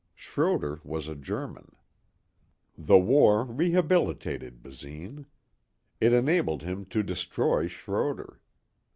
Schroder 0.15 0.81
was 0.83 1.07
a 1.07 1.13
German. 1.13 1.75
The 2.75 2.97
war 2.97 3.45
rehabilitated 3.45 4.63
Basine. 4.63 5.27
It 5.99 6.11
enabled 6.11 6.63
him 6.63 6.85
to 6.85 7.03
destroy 7.03 7.67
Schroder. 7.67 8.39